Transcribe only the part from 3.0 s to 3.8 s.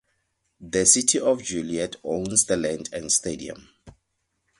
stadium.